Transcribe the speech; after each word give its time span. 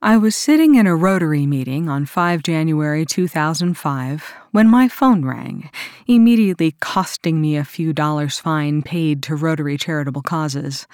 I 0.00 0.16
was 0.16 0.36
sitting 0.36 0.76
in 0.76 0.86
a 0.86 0.94
Rotary 0.94 1.44
meeting 1.44 1.88
on 1.88 2.06
5 2.06 2.44
January 2.44 3.04
2005 3.04 4.32
when 4.52 4.68
my 4.68 4.86
phone 4.86 5.24
rang, 5.24 5.70
immediately 6.06 6.76
costing 6.78 7.40
me 7.40 7.56
a 7.56 7.64
few 7.64 7.92
dollars 7.92 8.38
fine 8.38 8.82
paid 8.82 9.24
to 9.24 9.34
Rotary 9.34 9.76
charitable 9.76 10.22
causes. 10.22 10.86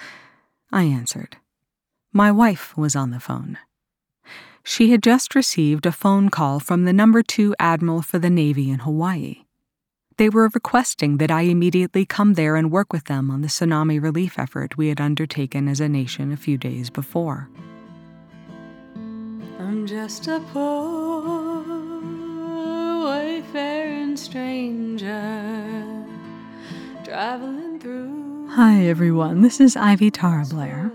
I 0.71 0.85
answered. 0.85 1.37
My 2.13 2.31
wife 2.31 2.75
was 2.75 2.95
on 2.95 3.11
the 3.11 3.19
phone. 3.19 3.59
She 4.63 4.89
had 4.89 5.03
just 5.03 5.35
received 5.35 5.85
a 5.85 5.91
phone 5.91 6.29
call 6.29 6.59
from 6.59 6.85
the 6.85 6.93
number 6.93 7.21
two 7.21 7.53
admiral 7.59 8.01
for 8.01 8.17
the 8.17 8.31
Navy 8.31 8.71
in 8.71 8.79
Hawaii. 8.79 9.43
They 10.17 10.29
were 10.29 10.49
requesting 10.51 11.17
that 11.17 11.29
I 11.29 11.41
immediately 11.41 12.07
come 12.07 12.33
there 12.33 12.55
and 12.55 12.71
work 12.71 12.91
with 12.91 13.03
them 13.03 13.29
on 13.29 13.41
the 13.41 13.49
tsunami 13.49 14.01
relief 14.01 14.39
effort 14.39 14.77
we 14.77 14.87
had 14.87 14.99
undertaken 14.99 15.67
as 15.67 15.79
a 15.79 15.87
nation 15.87 16.31
a 16.31 16.37
few 16.37 16.57
days 16.57 16.89
before. 16.89 17.49
Just 19.85 20.27
a 20.27 20.39
poor 20.51 21.63
wayfaring 23.05 24.17
stranger 24.17 26.03
traveling 27.03 27.79
through. 27.79 28.47
Hi, 28.49 28.83
everyone. 28.87 29.43
This 29.43 29.61
is 29.61 29.75
Ivy 29.75 30.09
Tara 30.09 30.43
Blair, 30.49 30.91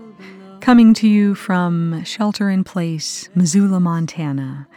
coming 0.59 0.93
to 0.95 1.07
you 1.07 1.35
from 1.35 2.03
Shelter 2.03 2.49
in 2.49 2.65
Place, 2.65 3.29
Missoula, 3.33 3.79
Montana, 3.79 4.67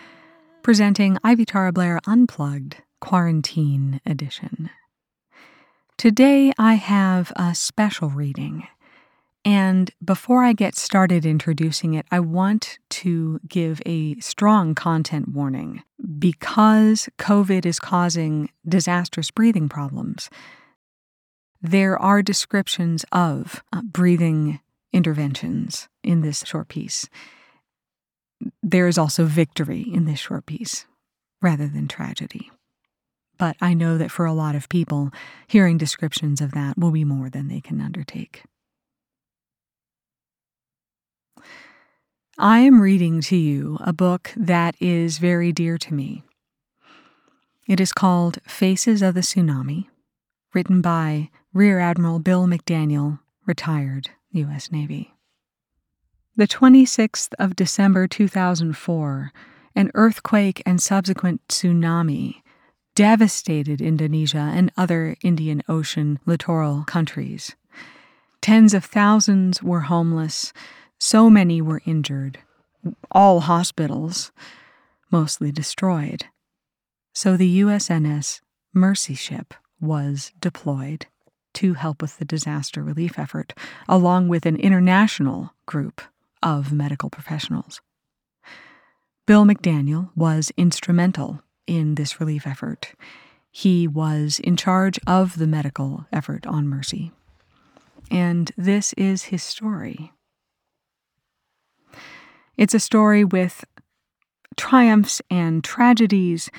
presenting 0.62 1.19
Ivy 1.24 1.44
Tara 1.44 1.72
Blair 1.72 1.98
Unplugged 2.06 2.77
Quarantine 3.00 4.00
Edition. 4.06 4.70
Today 5.98 6.52
I 6.56 6.74
have 6.74 7.33
a 7.34 7.52
special 7.52 8.10
reading. 8.10 8.69
And 9.44 9.90
before 10.02 10.42
I 10.42 10.54
get 10.54 10.74
started 10.74 11.26
introducing 11.26 11.94
it, 11.94 12.06
I 12.10 12.20
want 12.20 12.78
to 12.90 13.40
give 13.46 13.82
a 13.84 14.18
strong 14.20 14.74
content 14.74 15.28
warning. 15.28 15.82
Because 16.19 17.08
COVID 17.19 17.66
is 17.66 17.78
causing 17.78 18.50
disastrous 18.66 19.30
breathing 19.30 19.69
problems, 19.69 20.30
there 21.60 21.98
are 22.00 22.22
descriptions 22.22 23.04
of 23.12 23.62
uh, 23.72 23.82
breathing 23.82 24.60
interventions 24.92 25.88
in 26.02 26.22
this 26.22 26.44
short 26.47 26.69
piece. 26.69 27.08
There 28.62 28.86
is 28.86 28.97
also 28.97 29.24
victory 29.24 29.82
in 29.82 30.06
this 30.06 30.20
short 30.20 30.47
piece 30.47 30.86
rather 31.42 31.66
than 31.66 31.88
tragedy. 31.88 32.50
But 33.36 33.56
I 33.60 33.74
know 33.74 33.98
that 33.98 34.10
for 34.10 34.24
a 34.24 34.32
lot 34.32 34.54
of 34.54 34.69
people, 34.69 35.10
hearing 35.47 35.76
descriptions 35.76 36.41
of 36.41 36.52
that 36.52 36.78
will 36.78 36.92
be 36.92 37.04
more 37.04 37.28
than 37.28 37.48
they 37.48 37.60
can 37.60 37.80
undertake. 37.80 38.42
I 42.38 42.58
am 42.60 42.80
reading 42.80 43.20
to 43.22 43.36
you 43.36 43.78
a 43.80 43.92
book 43.92 44.32
that 44.36 44.74
is 44.80 45.18
very 45.18 45.52
dear 45.52 45.78
to 45.78 45.94
me. 45.94 46.24
It 47.68 47.78
is 47.78 47.92
called 47.92 48.41
Faces 48.44 49.02
of 49.02 49.14
the 49.14 49.20
Tsunami, 49.20 49.86
written 50.52 50.80
by 50.80 51.30
Rear 51.52 51.78
Admiral 51.78 52.18
Bill 52.18 52.48
McDaniel, 52.48 53.20
retired 53.46 54.10
U.S. 54.32 54.72
Navy. 54.72 55.14
The 56.34 56.48
26th 56.48 57.34
of 57.38 57.54
December 57.54 58.08
2004, 58.08 59.32
an 59.76 59.92
earthquake 59.94 60.60
and 60.66 60.82
subsequent 60.82 61.46
tsunami 61.46 62.42
devastated 62.96 63.80
Indonesia 63.80 64.50
and 64.52 64.72
other 64.76 65.14
Indian 65.22 65.62
Ocean 65.69 66.19
littoral 66.26 66.82
countries. 66.82 67.54
Tens 68.41 68.74
of 68.74 68.84
thousands 68.84 69.62
were 69.62 69.82
homeless 69.82 70.52
so 70.98 71.28
many 71.28 71.61
were 71.61 71.83
injured, 71.84 72.39
all 73.11 73.41
hospitals 73.41 74.33
mostly 75.11 75.53
destroyed. 75.53 76.27
So 77.12 77.37
the 77.37 77.61
USNS 77.61 78.41
Mercy 78.73 79.15
Ship 79.15 79.55
was 79.81 80.33
deployed 80.41 81.06
to 81.54 81.75
help 81.75 82.03
with 82.03 82.19
the 82.19 82.25
disaster 82.25 82.83
relief 82.83 83.19
effort, 83.19 83.53
along 83.88 84.28
with 84.28 84.44
an 84.44 84.56
international 84.56 85.54
group 85.66 86.00
of 86.43 86.72
medical 86.72 87.09
professionals. 87.09 87.81
Bill 89.27 89.44
McDaniel 89.44 90.10
was 90.15 90.53
instrumental 90.56 91.43
in 91.66 91.94
this 91.94 92.21
relief 92.21 92.47
effort. 92.47 92.93
He 93.50 93.87
was 93.87 94.41
in 94.41 94.56
charge 94.56 94.99
of 95.06 95.38
the 95.38 95.47
medical 95.47 96.06
effort 96.12 96.47
on 96.47 96.69
Mercy. 96.69 97.12
And 98.10 98.50
this 98.56 98.93
is 98.94 99.25
his 99.25 99.43
story. 99.43 100.12
It's 102.56 102.75
a 102.75 102.81
story 102.81 103.25
with 103.25 103.65
triumphs 104.56 105.20
and 105.31 105.65
tragedies 105.65 106.50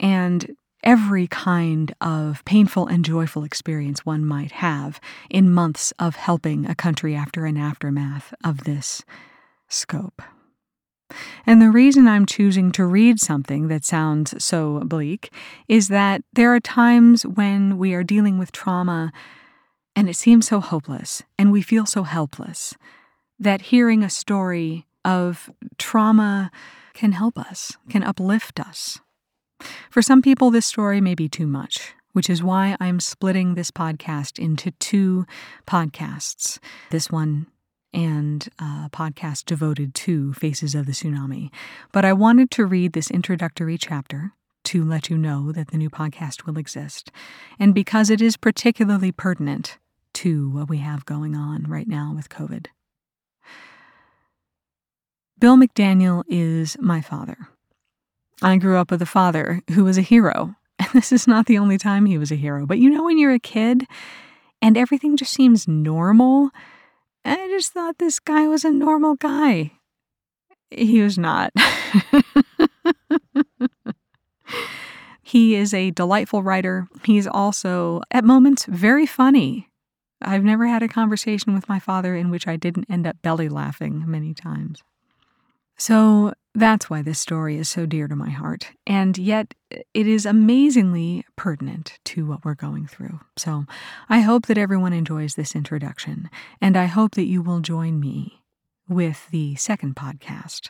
and 0.00 0.56
every 0.82 1.26
kind 1.28 1.94
of 2.00 2.44
painful 2.44 2.86
and 2.86 3.04
joyful 3.04 3.44
experience 3.44 4.04
one 4.04 4.24
might 4.24 4.52
have 4.52 5.00
in 5.30 5.52
months 5.52 5.92
of 5.98 6.16
helping 6.16 6.66
a 6.66 6.74
country 6.74 7.14
after 7.14 7.44
an 7.44 7.56
aftermath 7.56 8.34
of 8.42 8.64
this 8.64 9.02
scope. 9.68 10.22
And 11.46 11.60
the 11.60 11.70
reason 11.70 12.08
I'm 12.08 12.26
choosing 12.26 12.72
to 12.72 12.86
read 12.86 13.20
something 13.20 13.68
that 13.68 13.84
sounds 13.84 14.42
so 14.42 14.80
bleak 14.80 15.32
is 15.68 15.88
that 15.88 16.22
there 16.32 16.54
are 16.54 16.60
times 16.60 17.24
when 17.24 17.76
we 17.76 17.92
are 17.92 18.02
dealing 18.02 18.38
with 18.38 18.50
trauma 18.50 19.12
and 19.94 20.08
it 20.08 20.16
seems 20.16 20.48
so 20.48 20.60
hopeless 20.60 21.22
and 21.38 21.52
we 21.52 21.60
feel 21.60 21.84
so 21.84 22.02
helpless 22.04 22.74
that 23.38 23.62
hearing 23.62 24.02
a 24.02 24.10
story 24.10 24.86
of 25.04 25.50
trauma 25.78 26.50
can 26.94 27.12
help 27.12 27.38
us, 27.38 27.76
can 27.88 28.02
uplift 28.02 28.60
us. 28.60 29.00
For 29.90 30.02
some 30.02 30.22
people, 30.22 30.50
this 30.50 30.66
story 30.66 31.00
may 31.00 31.14
be 31.14 31.28
too 31.28 31.46
much, 31.46 31.94
which 32.12 32.28
is 32.28 32.42
why 32.42 32.76
I'm 32.80 33.00
splitting 33.00 33.54
this 33.54 33.70
podcast 33.70 34.38
into 34.38 34.72
two 34.72 35.26
podcasts. 35.66 36.58
This 36.90 37.10
one 37.10 37.46
and 37.94 38.48
a 38.58 38.88
podcast 38.90 39.44
devoted 39.44 39.94
to 39.94 40.32
Faces 40.32 40.74
of 40.74 40.86
the 40.86 40.92
Tsunami. 40.92 41.50
But 41.92 42.04
I 42.04 42.12
wanted 42.12 42.50
to 42.52 42.66
read 42.66 42.92
this 42.92 43.10
introductory 43.10 43.76
chapter 43.78 44.32
to 44.64 44.84
let 44.84 45.10
you 45.10 45.18
know 45.18 45.52
that 45.52 45.68
the 45.70 45.76
new 45.76 45.90
podcast 45.90 46.46
will 46.46 46.56
exist, 46.56 47.10
and 47.58 47.74
because 47.74 48.10
it 48.10 48.22
is 48.22 48.36
particularly 48.36 49.10
pertinent 49.12 49.78
to 50.14 50.50
what 50.50 50.68
we 50.68 50.78
have 50.78 51.04
going 51.04 51.34
on 51.34 51.64
right 51.64 51.88
now 51.88 52.12
with 52.14 52.28
COVID. 52.28 52.66
Bill 55.42 55.56
McDaniel 55.56 56.22
is 56.28 56.76
my 56.78 57.00
father. 57.00 57.36
I 58.42 58.58
grew 58.58 58.76
up 58.76 58.92
with 58.92 59.02
a 59.02 59.06
father 59.06 59.60
who 59.72 59.82
was 59.82 59.98
a 59.98 60.00
hero, 60.00 60.54
and 60.78 60.88
this 60.92 61.10
is 61.10 61.26
not 61.26 61.46
the 61.46 61.58
only 61.58 61.78
time 61.78 62.06
he 62.06 62.16
was 62.16 62.30
a 62.30 62.36
hero. 62.36 62.64
But 62.64 62.78
you 62.78 62.88
know, 62.88 63.02
when 63.02 63.18
you're 63.18 63.32
a 63.32 63.40
kid 63.40 63.84
and 64.62 64.78
everything 64.78 65.16
just 65.16 65.32
seems 65.32 65.66
normal, 65.66 66.50
I 67.24 67.48
just 67.48 67.72
thought 67.72 67.98
this 67.98 68.20
guy 68.20 68.46
was 68.46 68.64
a 68.64 68.70
normal 68.70 69.16
guy. 69.16 69.72
He 70.70 71.02
was 71.02 71.18
not. 71.18 71.52
he 75.22 75.56
is 75.56 75.74
a 75.74 75.90
delightful 75.90 76.44
writer. 76.44 76.86
He's 77.04 77.26
also, 77.26 78.00
at 78.12 78.22
moments, 78.22 78.64
very 78.66 79.06
funny. 79.06 79.70
I've 80.22 80.44
never 80.44 80.68
had 80.68 80.84
a 80.84 80.88
conversation 80.88 81.52
with 81.52 81.68
my 81.68 81.80
father 81.80 82.14
in 82.14 82.30
which 82.30 82.46
I 82.46 82.54
didn't 82.54 82.86
end 82.88 83.08
up 83.08 83.20
belly 83.22 83.48
laughing 83.48 84.04
many 84.06 84.34
times. 84.34 84.84
So 85.76 86.32
that's 86.54 86.90
why 86.90 87.02
this 87.02 87.18
story 87.18 87.56
is 87.56 87.68
so 87.68 87.86
dear 87.86 88.06
to 88.08 88.14
my 88.14 88.30
heart. 88.30 88.70
And 88.86 89.16
yet, 89.16 89.54
it 89.70 90.06
is 90.06 90.26
amazingly 90.26 91.24
pertinent 91.34 91.98
to 92.06 92.26
what 92.26 92.44
we're 92.44 92.54
going 92.54 92.86
through. 92.86 93.20
So 93.36 93.64
I 94.08 94.20
hope 94.20 94.46
that 94.46 94.58
everyone 94.58 94.92
enjoys 94.92 95.34
this 95.34 95.56
introduction, 95.56 96.28
and 96.60 96.76
I 96.76 96.86
hope 96.86 97.14
that 97.14 97.24
you 97.24 97.42
will 97.42 97.60
join 97.60 97.98
me 97.98 98.42
with 98.88 99.28
the 99.30 99.54
second 99.56 99.96
podcast, 99.96 100.68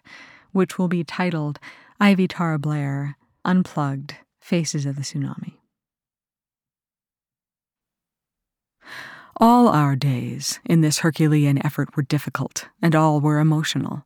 which 0.53 0.79
will 0.79 0.89
be 0.89 1.03
titled 1.03 1.59
Ivy 1.99 2.29
Tara 2.29 2.59
Blair 2.59 3.17
Unplugged 3.45 4.15
Faces 4.41 4.87
of 4.87 4.97
the 4.97 5.03
Tsunami. 5.03 5.55
All 9.39 9.67
our 9.67 9.97
days 9.97 10.61
in 10.65 10.83
this 10.83 10.99
Herculean 10.99 11.65
effort 11.67 11.97
were 11.97 12.03
difficult, 12.05 12.69
and 12.81 12.95
all 12.95 13.21
were 13.21 13.41
emotional. 13.41 14.05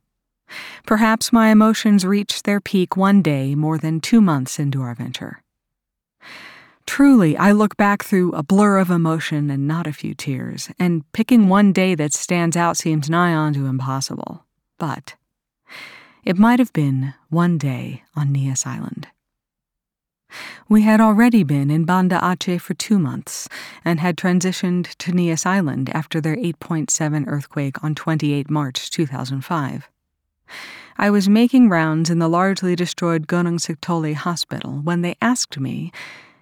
Perhaps 0.85 1.33
my 1.33 1.49
emotions 1.49 2.05
reached 2.05 2.45
their 2.45 2.61
peak 2.61 2.95
one 2.95 3.21
day 3.21 3.55
more 3.55 3.77
than 3.77 3.99
two 3.99 4.21
months 4.21 4.59
into 4.59 4.81
our 4.81 4.95
venture. 4.95 5.41
Truly, 6.85 7.35
I 7.35 7.51
look 7.51 7.75
back 7.75 8.03
through 8.03 8.31
a 8.31 8.41
blur 8.41 8.77
of 8.77 8.89
emotion 8.89 9.49
and 9.49 9.67
not 9.67 9.87
a 9.87 9.93
few 9.93 10.15
tears, 10.15 10.69
and 10.79 11.03
picking 11.11 11.49
one 11.49 11.73
day 11.73 11.95
that 11.95 12.13
stands 12.13 12.55
out 12.55 12.77
seems 12.77 13.09
nigh 13.09 13.33
on 13.33 13.53
to 13.55 13.65
impossible. 13.65 14.45
But 14.79 15.15
it 16.23 16.37
might 16.37 16.59
have 16.59 16.71
been 16.73 17.13
one 17.29 17.57
day 17.57 18.03
on 18.15 18.31
Nias 18.31 18.65
Island. 18.65 19.07
We 20.69 20.81
had 20.81 20.99
already 20.99 21.43
been 21.43 21.69
in 21.69 21.85
Banda 21.85 22.19
Aceh 22.19 22.59
for 22.59 22.73
two 22.73 22.99
months 22.99 23.47
and 23.85 23.99
had 23.99 24.17
transitioned 24.17 24.95
to 24.97 25.11
Nias 25.11 25.45
Island 25.45 25.89
after 25.93 26.19
their 26.19 26.35
8.7 26.35 27.25
earthquake 27.27 27.83
on 27.83 27.95
28 27.95 28.49
March 28.49 28.89
2005. 28.91 29.89
I 30.97 31.09
was 31.09 31.29
making 31.29 31.69
rounds 31.69 32.09
in 32.09 32.19
the 32.19 32.27
largely 32.27 32.75
destroyed 32.75 33.27
Gunung 33.27 33.59
Sitoli 33.59 34.13
hospital 34.13 34.79
when 34.83 35.01
they 35.01 35.15
asked 35.21 35.59
me 35.59 35.91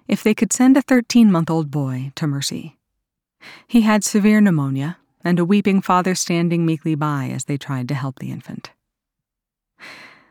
if 0.08 0.24
they 0.24 0.34
could 0.34 0.54
send 0.54 0.78
a 0.78 0.82
13 0.82 1.32
month 1.32 1.50
old 1.50 1.72
boy 1.72 2.12
to 2.16 2.28
Mercy. 2.28 2.78
He 3.68 3.82
had 3.82 4.04
severe 4.04 4.42
pneumonia, 4.42 4.98
and 5.24 5.40
a 5.40 5.46
weeping 5.46 5.82
father 5.82 6.16
standing 6.16 6.66
meekly 6.66 6.96
by 6.96 7.30
as 7.30 7.46
they 7.46 7.58
tried 7.58 7.88
to 7.88 7.96
help 7.96 8.20
the 8.20 8.32
infant. 8.32 8.72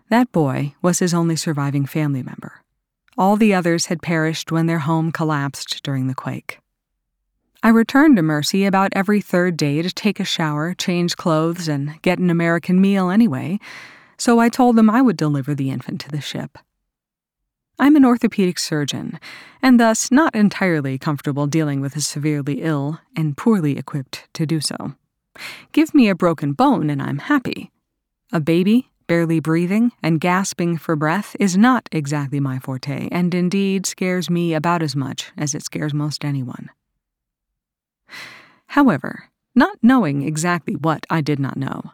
That 0.09 0.31
boy 0.33 0.75
was 0.81 1.01
his 1.01 1.13
only 1.13 1.37
surviving 1.37 1.87
family 1.87 2.23
member. 2.23 2.63
All 3.19 3.37
the 3.37 3.55
others 3.55 3.87
had 3.87 4.03
perished 4.03 4.53
when 4.53 4.67
their 4.67 4.81
home 4.81 5.13
collapsed 5.13 5.83
during 5.83 6.07
the 6.07 6.15
quake. 6.15 6.61
I 7.65 7.71
returned 7.71 8.17
to 8.17 8.23
Mercy 8.23 8.67
about 8.67 8.93
every 8.93 9.23
third 9.23 9.57
day 9.57 9.81
to 9.81 9.91
take 9.91 10.21
a 10.21 10.25
shower, 10.25 10.75
change 10.75 11.17
clothes, 11.17 11.67
and 11.67 12.01
get 12.03 12.19
an 12.19 12.29
American 12.29 12.79
meal 12.79 13.09
anyway, 13.09 13.59
so 14.19 14.39
I 14.39 14.51
told 14.51 14.77
them 14.77 14.91
I 14.91 15.01
would 15.01 15.17
deliver 15.17 15.55
the 15.55 15.71
infant 15.71 16.03
to 16.03 16.11
the 16.11 16.21
ship. 16.21 16.59
I'm 17.79 17.97
an 17.97 18.05
orthopedic 18.05 18.59
surgeon, 18.59 19.19
and 19.63 19.81
thus 19.81 20.11
not 20.11 20.35
entirely 20.35 20.99
comfortable 20.99 21.47
dealing 21.47 21.81
with 21.81 21.97
a 21.97 22.03
severely 22.03 22.61
ill 22.61 23.01
and 23.17 23.35
poorly 23.35 23.79
equipped 23.79 24.29
to 24.35 24.45
do 24.45 24.61
so. 24.61 24.93
Give 25.73 25.95
me 25.95 26.11
a 26.11 26.15
broken 26.15 26.53
bone 26.53 26.91
and 26.91 27.01
I'm 27.01 27.19
happy. 27.19 27.71
A 28.31 28.41
baby, 28.41 28.91
barely 29.07 29.41
breathing 29.41 29.93
and 30.03 30.21
gasping 30.21 30.77
for 30.77 30.97
breath, 30.97 31.35
is 31.41 31.57
not 31.57 31.89
exactly 31.91 32.41
my 32.41 32.59
forte, 32.59 33.09
and 33.11 33.35
indeed 33.35 33.87
scares 33.87 34.29
me 34.29 34.53
about 34.53 34.83
as 34.83 34.95
much 34.95 35.33
as 35.39 35.55
it 35.55 35.65
scares 35.65 35.95
most 35.95 36.27
anyone. 36.27 36.69
However, 38.75 39.31
not 39.55 39.79
knowing 39.83 40.23
exactly 40.23 40.75
what 40.75 41.07
I 41.09 41.21
did 41.21 41.39
not 41.39 41.57
know, 41.57 41.93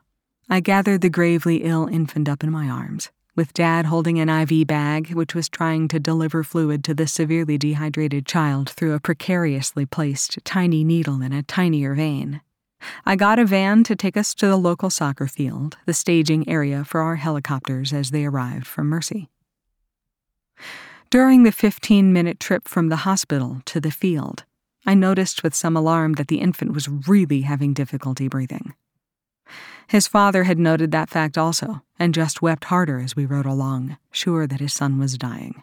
I 0.49 0.61
gathered 0.61 1.03
the 1.03 1.11
gravely 1.11 1.57
ill 1.59 1.87
infant 1.87 2.27
up 2.27 2.43
in 2.43 2.51
my 2.51 2.71
arms 2.71 3.11
with 3.37 3.53
Dad 3.53 3.85
holding 3.85 4.19
an 4.19 4.31
IV 4.31 4.67
bag 4.67 5.13
which 5.13 5.35
was 5.35 5.51
trying 5.51 5.89
to 5.89 6.01
deliver 6.01 6.43
fluid 6.43 6.83
to 6.85 6.95
the 6.95 7.07
severely 7.07 7.59
dehydrated 7.59 8.25
child 8.25 8.71
through 8.71 8.95
a 8.95 8.99
precariously 8.99 9.85
placed 9.85 10.39
tiny 10.43 10.83
needle 10.83 11.21
in 11.21 11.35
a 11.35 11.43
tinier 11.43 11.93
vein. 11.93 12.41
I 13.05 13.15
got 13.15 13.39
a 13.39 13.45
van 13.45 13.85
to 13.85 13.95
take 13.95 14.17
us 14.17 14.35
to 14.37 14.47
the 14.47 14.57
local 14.57 14.89
soccer 14.89 15.27
field, 15.27 15.77
the 15.85 15.93
staging 15.93 16.49
area 16.49 16.87
for 16.87 17.03
our 17.03 17.17
helicopters 17.17 17.93
as 17.93 18.11
they 18.11 18.25
arrived 18.25 18.67
from 18.67 18.89
Mercy. 18.89 19.29
During 21.11 21.43
the 21.43 21.53
15 21.53 22.11
minute 22.11 22.41
trip 22.41 22.67
from 22.67 22.89
the 22.89 23.05
hospital 23.05 23.61
to 23.67 23.81
the 23.81 23.91
field, 23.91 24.45
I 24.87 24.95
noticed 24.95 25.43
with 25.43 25.55
some 25.55 25.77
alarm 25.77 26.15
that 26.15 26.29
the 26.29 26.41
infant 26.41 26.73
was 26.73 26.89
really 26.89 27.43
having 27.43 27.75
difficulty 27.75 28.29
breathing. 28.29 28.75
His 29.89 30.07
father 30.07 30.45
had 30.45 30.59
noted 30.59 30.93
that 30.93 31.11
fact 31.11 31.37
also, 31.37 31.83
and 31.99 32.15
just 32.15 32.43
wept 32.43 32.65
harder 32.65 33.01
as 33.01 33.17
we 33.17 33.27
rode 33.27 33.47
along, 33.47 33.97
sure 34.13 34.47
that 34.47 34.61
his 34.61 34.73
son 34.73 34.99
was 34.99 35.19
dying. 35.19 35.63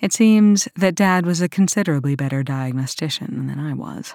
It 0.00 0.12
seems 0.12 0.68
that 0.76 0.94
Dad 0.94 1.26
was 1.26 1.40
a 1.40 1.48
considerably 1.48 2.14
better 2.14 2.42
diagnostician 2.42 3.48
than 3.48 3.58
I 3.58 3.74
was. 3.74 4.14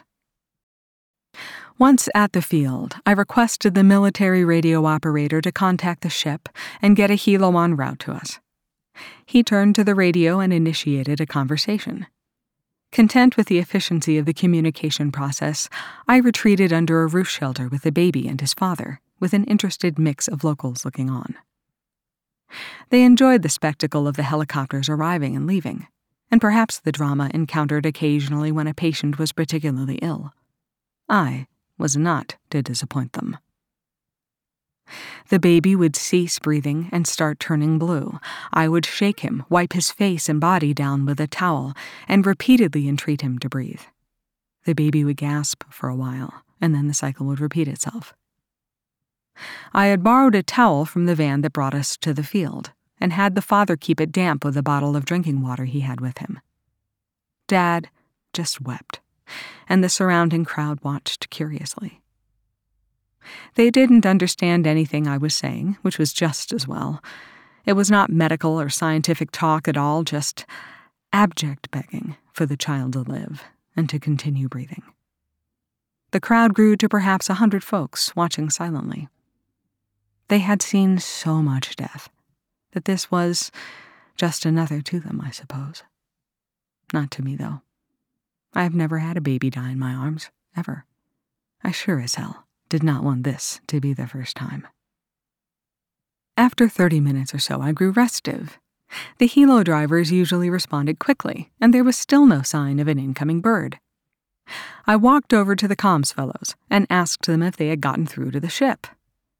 Once 1.77 2.07
at 2.15 2.31
the 2.31 2.41
field, 2.41 2.95
I 3.05 3.11
requested 3.11 3.75
the 3.75 3.83
military 3.83 4.45
radio 4.45 4.85
operator 4.85 5.41
to 5.41 5.51
contact 5.51 6.01
the 6.01 6.09
ship 6.09 6.47
and 6.81 6.95
get 6.95 7.11
a 7.11 7.15
helo 7.15 7.61
en 7.61 7.75
route 7.75 7.99
to 7.99 8.13
us. 8.13 8.39
He 9.25 9.43
turned 9.43 9.75
to 9.75 9.83
the 9.83 9.93
radio 9.93 10.39
and 10.39 10.53
initiated 10.53 11.19
a 11.19 11.25
conversation. 11.25 12.07
Content 12.95 13.35
with 13.35 13.47
the 13.47 13.59
efficiency 13.59 14.17
of 14.17 14.25
the 14.25 14.33
communication 14.33 15.11
process, 15.11 15.67
I 16.07 16.15
retreated 16.15 16.71
under 16.71 17.03
a 17.03 17.07
roof 17.07 17.27
shelter 17.27 17.67
with 17.67 17.81
the 17.81 17.91
baby 17.91 18.25
and 18.25 18.39
his 18.39 18.53
father, 18.53 19.01
with 19.19 19.33
an 19.33 19.43
interested 19.43 19.99
mix 19.99 20.29
of 20.29 20.45
locals 20.45 20.85
looking 20.85 21.09
on. 21.09 21.35
They 22.91 23.03
enjoyed 23.03 23.41
the 23.41 23.49
spectacle 23.49 24.07
of 24.07 24.15
the 24.15 24.23
helicopters 24.23 24.87
arriving 24.87 25.35
and 25.35 25.45
leaving, 25.45 25.87
and 26.31 26.39
perhaps 26.39 26.79
the 26.79 26.93
drama 26.93 27.29
encountered 27.33 27.85
occasionally 27.85 28.49
when 28.49 28.65
a 28.65 28.73
patient 28.73 29.19
was 29.19 29.33
particularly 29.33 29.95
ill. 29.95 30.31
I 31.09 31.47
was 31.77 31.97
not 31.97 32.37
to 32.51 32.63
disappoint 32.63 33.11
them. 33.11 33.37
The 35.29 35.39
baby 35.39 35.75
would 35.75 35.95
cease 35.95 36.39
breathing 36.39 36.89
and 36.91 37.07
start 37.07 37.39
turning 37.39 37.79
blue. 37.79 38.19
I 38.53 38.67
would 38.67 38.85
shake 38.85 39.21
him, 39.21 39.43
wipe 39.49 39.73
his 39.73 39.91
face 39.91 40.29
and 40.29 40.39
body 40.39 40.73
down 40.73 41.05
with 41.05 41.19
a 41.19 41.27
towel, 41.27 41.73
and 42.07 42.25
repeatedly 42.25 42.87
entreat 42.87 43.21
him 43.21 43.39
to 43.39 43.49
breathe. 43.49 43.81
The 44.65 44.73
baby 44.73 45.03
would 45.03 45.17
gasp 45.17 45.63
for 45.69 45.89
a 45.89 45.95
while, 45.95 46.43
and 46.61 46.73
then 46.73 46.87
the 46.87 46.93
cycle 46.93 47.25
would 47.27 47.39
repeat 47.39 47.67
itself. 47.67 48.13
I 49.73 49.87
had 49.87 50.03
borrowed 50.03 50.35
a 50.35 50.43
towel 50.43 50.85
from 50.85 51.05
the 51.05 51.15
van 51.15 51.41
that 51.41 51.53
brought 51.53 51.73
us 51.73 51.97
to 51.97 52.13
the 52.13 52.23
field, 52.23 52.71
and 52.99 53.11
had 53.11 53.35
the 53.35 53.41
father 53.41 53.75
keep 53.75 53.99
it 53.99 54.11
damp 54.11 54.45
with 54.45 54.55
a 54.55 54.63
bottle 54.63 54.95
of 54.95 55.05
drinking 55.05 55.41
water 55.41 55.65
he 55.65 55.81
had 55.81 55.99
with 55.99 56.19
him. 56.19 56.39
Dad 57.47 57.89
just 58.33 58.61
wept, 58.61 59.01
and 59.67 59.83
the 59.83 59.89
surrounding 59.89 60.45
crowd 60.45 60.79
watched 60.83 61.29
curiously. 61.29 62.01
They 63.55 63.69
didn't 63.69 64.05
understand 64.05 64.67
anything 64.67 65.07
I 65.07 65.17
was 65.17 65.35
saying, 65.35 65.77
which 65.81 65.97
was 65.97 66.13
just 66.13 66.51
as 66.51 66.67
well. 66.67 67.01
It 67.65 67.73
was 67.73 67.89
not 67.89 68.11
medical 68.11 68.59
or 68.59 68.69
scientific 68.69 69.31
talk 69.31 69.67
at 69.67 69.77
all, 69.77 70.03
just 70.03 70.45
abject 71.11 71.71
begging 71.71 72.15
for 72.33 72.45
the 72.45 72.57
child 72.57 72.93
to 72.93 72.99
live 72.99 73.43
and 73.75 73.89
to 73.89 73.99
continue 73.99 74.47
breathing. 74.47 74.83
The 76.11 76.19
crowd 76.19 76.53
grew 76.53 76.75
to 76.77 76.87
perhaps 76.87 77.29
a 77.29 77.35
hundred 77.35 77.63
folks 77.63 78.15
watching 78.15 78.49
silently. 78.49 79.09
They 80.27 80.39
had 80.39 80.61
seen 80.61 80.99
so 80.99 81.41
much 81.41 81.75
death 81.75 82.09
that 82.71 82.85
this 82.85 83.11
was 83.11 83.51
just 84.15 84.45
another 84.45 84.81
to 84.81 84.99
them, 84.99 85.21
I 85.23 85.31
suppose. 85.31 85.83
Not 86.93 87.11
to 87.11 87.21
me, 87.21 87.35
though. 87.35 87.61
I 88.53 88.63
have 88.63 88.75
never 88.75 88.99
had 88.99 89.17
a 89.17 89.21
baby 89.21 89.49
die 89.49 89.71
in 89.71 89.79
my 89.79 89.93
arms, 89.93 90.29
ever. 90.55 90.85
I 91.63 91.71
sure 91.71 91.99
as 91.99 92.15
hell 92.15 92.44
did 92.69 92.83
not 92.83 93.03
want 93.03 93.23
this 93.23 93.61
to 93.67 93.79
be 93.79 93.93
the 93.93 94.07
first 94.07 94.35
time. 94.35 94.67
After 96.37 96.67
30 96.67 96.99
minutes 96.99 97.33
or 97.33 97.39
so, 97.39 97.61
I 97.61 97.71
grew 97.71 97.91
restive. 97.91 98.59
The 99.17 99.27
helo 99.27 99.63
drivers 99.63 100.11
usually 100.11 100.49
responded 100.49 100.99
quickly, 100.99 101.51
and 101.61 101.73
there 101.73 101.83
was 101.83 101.97
still 101.97 102.25
no 102.25 102.41
sign 102.41 102.79
of 102.79 102.87
an 102.87 102.99
incoming 102.99 103.41
bird. 103.41 103.79
I 104.85 104.95
walked 104.95 105.33
over 105.33 105.55
to 105.55 105.67
the 105.67 105.75
comms 105.75 106.13
fellows 106.13 106.55
and 106.69 106.85
asked 106.89 107.25
them 107.25 107.41
if 107.41 107.57
they 107.57 107.69
had 107.69 107.81
gotten 107.81 108.05
through 108.05 108.31
to 108.31 108.39
the 108.39 108.49
ship. 108.49 108.87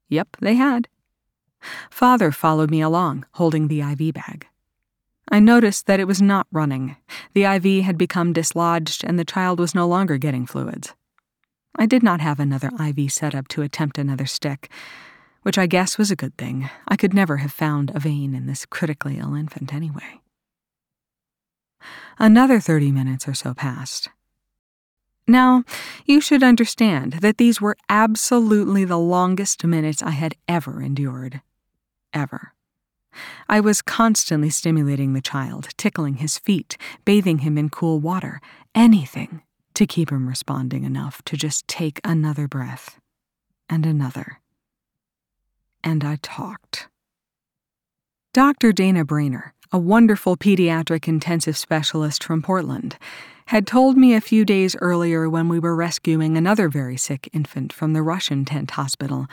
Yep, 0.10 0.38
they 0.40 0.56
had. 0.56 0.88
Father 1.90 2.32
followed 2.32 2.72
me 2.72 2.82
along, 2.82 3.26
holding 3.34 3.68
the 3.68 3.82
IV 3.82 4.14
bag. 4.14 4.48
I 5.32 5.40
noticed 5.40 5.88
that 5.88 6.00
it 6.00 6.08
was 6.08 6.22
not 6.22 6.48
running. 6.52 6.98
The 7.34 7.44
IV 7.46 7.84
had 7.84 7.98
become 7.98 8.34
dislodged, 8.34 9.04
and 9.04 9.18
the 9.18 9.26
child 9.26 9.60
was 9.60 9.76
no 9.76 9.88
longer 9.88 10.18
getting 10.18 10.46
fluids. 10.46 10.94
I 11.78 11.86
did 11.86 12.04
not 12.04 12.22
have 12.22 12.40
another 12.40 12.72
IV 12.80 13.12
set 13.12 13.36
up 13.36 13.48
to 13.50 13.62
attempt 13.62 13.98
another 13.98 14.26
stick, 14.26 14.72
which 15.42 15.58
I 15.58 15.68
guess 15.68 15.98
was 15.98 16.10
a 16.10 16.16
good 16.16 16.38
thing. 16.38 16.70
I 16.88 16.96
could 16.96 17.14
never 17.14 17.38
have 17.38 17.52
found 17.52 17.92
a 17.94 18.00
vein 18.00 18.34
in 18.34 18.46
this 18.46 18.66
critically 18.66 19.18
ill 19.18 19.36
infant 19.36 19.74
anyway. 19.74 20.22
Another 22.18 22.60
30 22.60 22.92
minutes 22.92 23.28
or 23.28 23.34
so 23.34 23.54
passed. 23.54 24.10
Now, 25.28 25.64
you 26.06 26.22
should 26.22 26.44
understand 26.44 27.14
that 27.14 27.38
these 27.38 27.60
were 27.60 27.78
absolutely 27.90 28.86
the 28.86 29.00
longest 29.00 29.64
minutes 29.66 30.02
I 30.02 30.12
had 30.12 30.36
ever 30.48 30.82
endured. 30.82 31.42
Ever. 32.14 32.54
I 33.50 33.60
was 33.60 33.82
constantly 33.82 34.50
stimulating 34.50 35.14
the 35.14 35.22
child, 35.22 35.70
tickling 35.78 36.16
his 36.16 36.38
feet, 36.38 36.78
bathing 37.06 37.40
him 37.40 37.58
in 37.58 37.70
cool 37.70 38.00
water, 38.00 38.40
anything 38.74 39.42
to 39.76 39.86
keep 39.86 40.12
him 40.12 40.28
responding 40.28 40.84
enough 40.84 41.22
to 41.26 41.38
just 41.38 41.68
take 41.68 42.00
another 42.04 42.48
breath 42.48 43.00
and 43.70 43.86
another. 43.86 44.40
And 45.84 46.04
I 46.04 46.18
talked. 46.22 46.88
Dr. 48.34 48.72
Dana 48.72 49.06
Brainer, 49.06 49.52
a 49.72 49.78
wonderful 49.78 50.36
pediatric 50.36 51.08
intensive 51.08 51.56
specialist 51.56 52.24
from 52.24 52.42
Portland, 52.42 52.98
had 53.48 53.68
told 53.68 53.96
me 53.96 54.14
a 54.14 54.22
few 54.22 54.44
days 54.44 54.76
earlier 54.82 55.30
when 55.30 55.48
we 55.48 55.60
were 55.60 55.76
rescuing 55.76 56.36
another 56.36 56.68
very 56.68 56.98
sick 56.98 57.30
infant 57.32 57.72
from 57.72 57.94
the 57.94 58.02
Russian 58.02 58.44
tent 58.44 58.72
hospital 58.72 59.28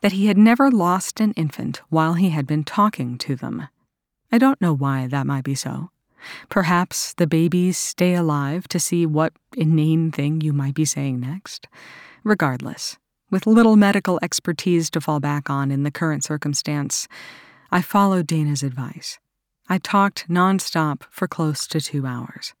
that 0.00 0.12
he 0.12 0.26
had 0.26 0.38
never 0.38 0.70
lost 0.70 1.20
an 1.20 1.32
infant 1.32 1.82
while 1.88 2.14
he 2.14 2.30
had 2.30 2.46
been 2.46 2.62
talking 2.62 3.18
to 3.18 3.34
them. 3.34 3.66
I 4.30 4.38
don't 4.38 4.60
know 4.60 4.74
why 4.74 5.08
that 5.08 5.26
might 5.26 5.44
be 5.44 5.54
so. 5.54 5.90
Perhaps 6.48 7.14
the 7.14 7.26
babies 7.26 7.78
stay 7.78 8.14
alive 8.14 8.68
to 8.68 8.80
see 8.80 9.06
what 9.06 9.32
inane 9.56 10.10
thing 10.10 10.40
you 10.40 10.52
might 10.52 10.74
be 10.74 10.84
saying 10.84 11.20
next. 11.20 11.68
Regardless, 12.24 12.98
with 13.30 13.46
little 13.46 13.76
medical 13.76 14.18
expertise 14.22 14.90
to 14.90 15.00
fall 15.00 15.20
back 15.20 15.50
on 15.50 15.70
in 15.70 15.82
the 15.82 15.90
current 15.90 16.24
circumstance, 16.24 17.08
I 17.70 17.82
followed 17.82 18.26
Dana's 18.26 18.62
advice. 18.62 19.18
I 19.68 19.78
talked 19.78 20.28
nonstop 20.28 21.02
for 21.10 21.28
close 21.28 21.66
to 21.68 21.80
two 21.80 22.06
hours. 22.06 22.54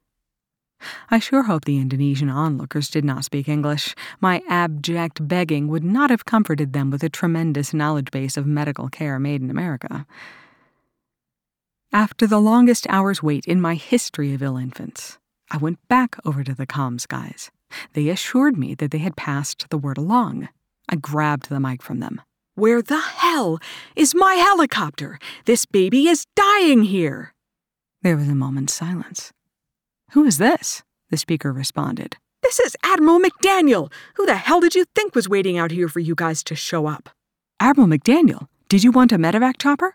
I 1.10 1.18
sure 1.18 1.44
hope 1.44 1.64
the 1.64 1.78
Indonesian 1.78 2.28
onlookers 2.28 2.88
did 2.88 3.04
not 3.04 3.24
speak 3.24 3.48
English. 3.48 3.94
My 4.20 4.42
abject 4.48 5.26
begging 5.26 5.68
would 5.68 5.82
not 5.82 6.10
have 6.10 6.24
comforted 6.24 6.72
them 6.72 6.90
with 6.90 7.02
a 7.02 7.08
tremendous 7.08 7.74
knowledge 7.74 8.10
base 8.10 8.36
of 8.36 8.46
medical 8.46 8.88
care 8.88 9.18
made 9.18 9.42
in 9.42 9.50
America. 9.50 10.06
After 11.92 12.26
the 12.26 12.38
longest 12.38 12.86
hour's 12.90 13.22
wait 13.22 13.46
in 13.46 13.62
my 13.62 13.74
history 13.74 14.34
of 14.34 14.42
ill 14.42 14.58
infants, 14.58 15.18
I 15.50 15.56
went 15.56 15.78
back 15.88 16.16
over 16.22 16.44
to 16.44 16.54
the 16.54 16.66
comms 16.66 17.08
guys. 17.08 17.50
They 17.94 18.10
assured 18.10 18.58
me 18.58 18.74
that 18.74 18.90
they 18.90 18.98
had 18.98 19.16
passed 19.16 19.70
the 19.70 19.78
word 19.78 19.96
along. 19.96 20.50
I 20.90 20.96
grabbed 20.96 21.48
the 21.48 21.58
mic 21.58 21.82
from 21.82 22.00
them. 22.00 22.20
Where 22.54 22.82
the 22.82 23.00
hell 23.00 23.58
is 23.96 24.14
my 24.14 24.34
helicopter? 24.34 25.18
This 25.46 25.64
baby 25.64 26.08
is 26.08 26.26
dying 26.36 26.82
here. 26.82 27.32
There 28.02 28.18
was 28.18 28.28
a 28.28 28.34
moment's 28.34 28.74
silence. 28.74 29.32
Who 30.10 30.24
is 30.24 30.36
this? 30.36 30.82
The 31.08 31.16
speaker 31.16 31.54
responded. 31.54 32.18
This 32.42 32.60
is 32.60 32.76
Admiral 32.82 33.18
McDaniel. 33.18 33.90
Who 34.16 34.26
the 34.26 34.36
hell 34.36 34.60
did 34.60 34.74
you 34.74 34.84
think 34.94 35.14
was 35.14 35.28
waiting 35.28 35.56
out 35.56 35.70
here 35.70 35.88
for 35.88 36.00
you 36.00 36.14
guys 36.14 36.42
to 36.44 36.54
show 36.54 36.86
up? 36.86 37.08
Admiral 37.60 37.88
McDaniel, 37.88 38.46
did 38.68 38.84
you 38.84 38.90
want 38.90 39.12
a 39.12 39.18
medevac 39.18 39.56
chopper? 39.56 39.94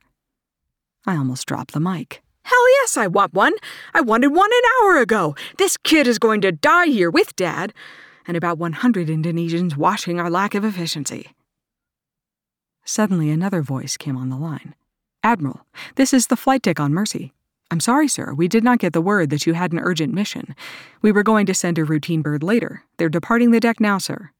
I 1.05 1.15
almost 1.15 1.47
dropped 1.47 1.73
the 1.73 1.79
mic. 1.79 2.21
Hell 2.43 2.69
yes, 2.81 2.97
I 2.97 3.07
want 3.07 3.33
one. 3.33 3.53
I 3.93 4.01
wanted 4.01 4.27
one 4.27 4.49
an 4.51 4.69
hour 4.81 4.97
ago. 4.97 5.35
This 5.57 5.77
kid 5.77 6.07
is 6.07 6.19
going 6.19 6.41
to 6.41 6.51
die 6.51 6.87
here 6.87 7.09
with 7.09 7.35
Dad, 7.35 7.73
and 8.27 8.37
about 8.37 8.57
100 8.57 9.07
Indonesians 9.07 9.75
watching 9.75 10.19
our 10.19 10.29
lack 10.29 10.55
of 10.55 10.63
efficiency. 10.63 11.31
Suddenly, 12.85 13.29
another 13.29 13.61
voice 13.61 13.95
came 13.97 14.17
on 14.17 14.29
the 14.29 14.37
line. 14.37 14.75
Admiral, 15.23 15.65
this 15.95 16.13
is 16.13 16.27
the 16.27 16.35
flight 16.35 16.61
deck 16.61 16.79
on 16.79 16.93
Mercy. 16.93 17.33
I'm 17.71 17.79
sorry, 17.79 18.07
sir, 18.07 18.33
we 18.33 18.47
did 18.47 18.63
not 18.63 18.79
get 18.79 18.93
the 18.93 19.01
word 19.01 19.29
that 19.29 19.47
you 19.47 19.53
had 19.53 19.71
an 19.71 19.79
urgent 19.79 20.13
mission. 20.13 20.55
We 21.01 21.11
were 21.11 21.23
going 21.23 21.45
to 21.45 21.53
send 21.53 21.79
a 21.79 21.85
routine 21.85 22.21
bird 22.21 22.43
later. 22.43 22.83
They're 22.97 23.09
departing 23.09 23.51
the 23.51 23.61
deck 23.61 23.79
now, 23.79 23.97
sir. 23.97 24.31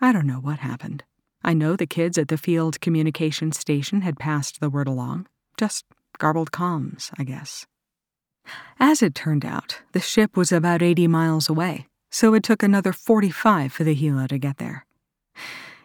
I 0.00 0.12
don't 0.12 0.26
know 0.26 0.40
what 0.40 0.60
happened. 0.60 1.02
I 1.46 1.54
know 1.54 1.76
the 1.76 1.86
kids 1.86 2.18
at 2.18 2.26
the 2.26 2.36
field 2.36 2.80
communications 2.80 3.56
station 3.58 4.00
had 4.00 4.18
passed 4.18 4.60
the 4.60 4.68
word 4.68 4.88
along. 4.88 5.28
Just 5.56 5.84
garbled 6.18 6.50
comms, 6.50 7.12
I 7.18 7.22
guess. 7.22 7.66
As 8.80 9.00
it 9.00 9.14
turned 9.14 9.44
out, 9.44 9.80
the 9.92 10.00
ship 10.00 10.36
was 10.36 10.50
about 10.50 10.82
80 10.82 11.06
miles 11.06 11.48
away, 11.48 11.86
so 12.10 12.34
it 12.34 12.42
took 12.42 12.64
another 12.64 12.92
45 12.92 13.72
for 13.72 13.84
the 13.84 13.94
helo 13.94 14.26
to 14.26 14.38
get 14.38 14.58
there. 14.58 14.86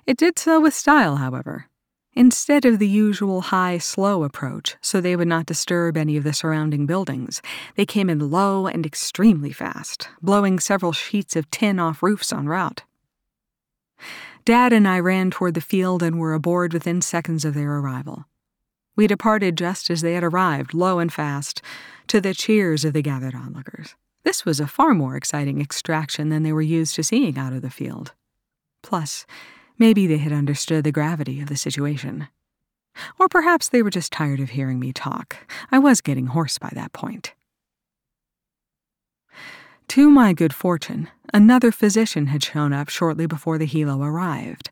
It 0.08 0.18
did 0.18 0.40
so 0.40 0.60
with 0.60 0.74
style, 0.74 1.18
however, 1.18 1.68
Instead 2.14 2.66
of 2.66 2.78
the 2.78 2.90
usual 2.90 3.40
high, 3.40 3.78
slow 3.78 4.24
approach, 4.24 4.76
so 4.82 5.00
they 5.00 5.16
would 5.16 5.30
not 5.30 5.46
disturb 5.46 5.96
any 5.96 6.18
of 6.18 6.26
the 6.26 6.34
surrounding 6.34 6.86
buildings, 6.86 7.42
they 7.76 7.86
came 7.86 8.10
in 8.10 8.30
low 8.30 8.68
and 8.68 8.86
extremely 8.86 9.54
fast, 9.54 10.10
blowing 10.22 10.60
several 10.60 10.92
sheets 10.92 11.38
of 11.38 11.50
tin 11.52 11.80
off 11.80 12.04
roofs 12.04 12.34
en 12.34 12.48
route. 12.48 12.84
Dad 14.46 14.74
and 14.74 14.88
I 14.88 15.00
ran 15.00 15.32
toward 15.32 15.54
the 15.54 15.62
field 15.62 16.02
and 16.04 16.20
were 16.20 16.34
aboard 16.34 16.74
within 16.74 17.02
seconds 17.02 17.46
of 17.46 17.54
their 17.54 17.78
arrival. 17.78 18.26
We 18.96 19.08
departed 19.08 19.58
just 19.58 19.90
as 19.90 20.02
they 20.02 20.14
had 20.14 20.24
arrived, 20.24 20.74
low 20.74 21.00
and 21.00 21.12
fast, 21.12 21.62
to 22.08 22.20
the 22.20 22.34
cheers 22.34 22.84
of 22.84 22.94
the 22.94 23.02
gathered 23.02 23.36
onlookers. 23.36 23.96
This 24.24 24.46
was 24.46 24.60
a 24.60 24.68
far 24.68 24.94
more 24.94 25.16
exciting 25.16 25.62
extraction 25.62 26.30
than 26.30 26.44
they 26.44 26.54
were 26.54 26.62
used 26.62 26.96
to 26.96 27.04
seeing 27.04 27.38
out 27.38 27.54
of 27.54 27.62
the 27.62 27.70
field. 27.70 28.14
Plus, 28.82 29.26
Maybe 29.82 30.06
they 30.06 30.20
had 30.20 30.32
understood 30.32 30.84
the 30.84 30.92
gravity 30.92 31.42
of 31.42 31.50
the 31.50 31.58
situation. 31.58 32.28
Or 33.18 33.28
perhaps 33.28 33.68
they 33.68 33.82
were 33.82 33.90
just 33.90 34.14
tired 34.14 34.40
of 34.40 34.52
hearing 34.52 34.80
me 34.80 34.94
talk. 34.94 35.38
I 35.72 35.80
was 35.80 36.02
getting 36.02 36.28
hoarse 36.28 36.60
by 36.60 36.70
that 36.74 36.94
point. 36.94 37.34
To 39.92 40.10
my 40.10 40.32
good 40.32 40.54
fortune, 40.54 41.10
another 41.34 41.70
physician 41.70 42.28
had 42.28 42.42
shown 42.42 42.72
up 42.72 42.88
shortly 42.88 43.26
before 43.26 43.58
the 43.58 43.68
helo 43.68 44.02
arrived, 44.02 44.70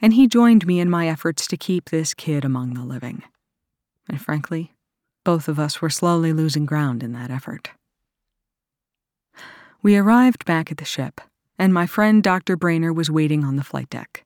and 0.00 0.14
he 0.14 0.26
joined 0.26 0.66
me 0.66 0.80
in 0.80 0.88
my 0.88 1.06
efforts 1.06 1.46
to 1.48 1.58
keep 1.58 1.90
this 1.90 2.14
kid 2.14 2.46
among 2.46 2.72
the 2.72 2.82
living. 2.82 3.24
And 4.08 4.18
frankly, 4.18 4.72
both 5.22 5.48
of 5.48 5.58
us 5.58 5.82
were 5.82 5.90
slowly 5.90 6.32
losing 6.32 6.64
ground 6.64 7.02
in 7.02 7.12
that 7.12 7.30
effort. 7.30 7.72
We 9.82 9.98
arrived 9.98 10.46
back 10.46 10.72
at 10.72 10.78
the 10.78 10.86
ship, 10.86 11.20
and 11.58 11.74
my 11.74 11.86
friend 11.86 12.22
Dr. 12.22 12.56
Brainer 12.56 12.94
was 12.94 13.10
waiting 13.10 13.44
on 13.44 13.56
the 13.56 13.64
flight 13.64 13.90
deck. 13.90 14.24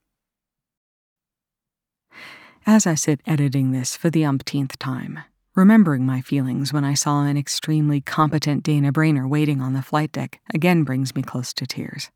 As 2.64 2.86
I 2.86 2.94
sit 2.94 3.20
editing 3.26 3.72
this 3.72 3.96
for 3.96 4.08
the 4.08 4.24
umpteenth 4.24 4.78
time, 4.78 5.18
remembering 5.54 6.04
my 6.06 6.20
feelings 6.20 6.72
when 6.72 6.84
I 6.84 6.94
saw 6.94 7.24
an 7.24 7.36
extremely 7.36 8.00
competent 8.00 8.62
Dana 8.62 8.92
Brainer 8.92 9.28
waiting 9.28 9.60
on 9.60 9.72
the 9.72 9.82
flight 9.82 10.12
deck 10.12 10.40
again 10.54 10.84
brings 10.84 11.14
me 11.14 11.22
close 11.22 11.52
to 11.54 11.66
tears. 11.66 12.10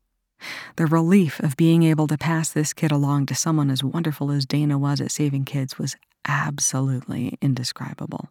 The 0.75 0.85
relief 0.85 1.39
of 1.39 1.55
being 1.55 1.83
able 1.83 2.07
to 2.07 2.17
pass 2.17 2.49
this 2.49 2.73
kid 2.73 2.91
along 2.91 3.27
to 3.27 3.35
someone 3.35 3.69
as 3.69 3.83
wonderful 3.83 4.31
as 4.31 4.45
Dana 4.45 4.77
was 4.77 4.99
at 4.99 5.11
saving 5.11 5.45
kids 5.45 5.77
was 5.77 5.95
absolutely 6.27 7.37
indescribable. 7.41 8.29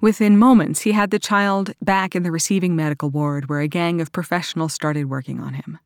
Within 0.00 0.36
moments, 0.36 0.82
he 0.82 0.92
had 0.92 1.10
the 1.10 1.18
child 1.18 1.72
back 1.80 2.14
in 2.14 2.22
the 2.22 2.32
receiving 2.32 2.76
medical 2.76 3.08
ward 3.08 3.48
where 3.48 3.60
a 3.60 3.68
gang 3.68 4.00
of 4.00 4.12
professionals 4.12 4.72
started 4.72 5.08
working 5.08 5.40
on 5.40 5.54
him 5.54 5.78